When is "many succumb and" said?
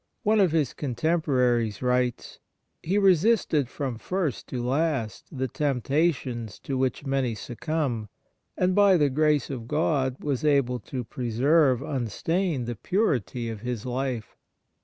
7.05-8.73